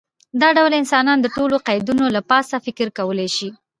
دا 0.41 0.49
ډول 0.57 0.73
انسان 0.81 1.05
د 1.21 1.25
ټولو 1.35 1.55
قیدونو 1.67 2.05
له 2.15 2.21
پاسه 2.29 2.55
فکر 2.65 2.87
کولی 2.97 3.27
شي. 3.37 3.49